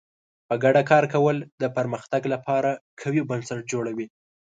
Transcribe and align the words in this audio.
په 0.47 0.53
ګډه 0.63 0.81
کار 0.91 1.03
کول 1.13 1.37
د 1.61 1.63
پرمختګ 1.77 2.21
لپاره 2.33 2.71
قوي 3.01 3.21
بنسټ 3.29 3.61
جوړوي. 3.71 4.07